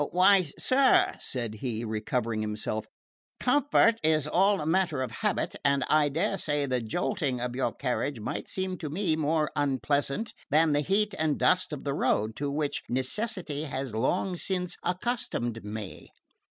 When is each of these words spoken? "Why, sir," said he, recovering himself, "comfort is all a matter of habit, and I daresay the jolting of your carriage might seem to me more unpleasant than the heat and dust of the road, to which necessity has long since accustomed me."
"Why, 0.13 0.41
sir," 0.57 1.13
said 1.19 1.53
he, 1.61 1.85
recovering 1.85 2.41
himself, 2.41 2.87
"comfort 3.39 3.99
is 4.03 4.25
all 4.25 4.59
a 4.59 4.65
matter 4.65 4.99
of 5.03 5.11
habit, 5.11 5.55
and 5.63 5.83
I 5.91 6.09
daresay 6.09 6.65
the 6.65 6.81
jolting 6.81 7.39
of 7.39 7.55
your 7.55 7.71
carriage 7.71 8.19
might 8.19 8.47
seem 8.47 8.79
to 8.79 8.89
me 8.89 9.15
more 9.15 9.51
unpleasant 9.55 10.33
than 10.49 10.71
the 10.73 10.81
heat 10.81 11.13
and 11.19 11.37
dust 11.37 11.71
of 11.71 11.83
the 11.83 11.93
road, 11.93 12.35
to 12.37 12.49
which 12.49 12.81
necessity 12.89 13.65
has 13.65 13.93
long 13.93 14.37
since 14.37 14.75
accustomed 14.83 15.63
me." 15.63 16.09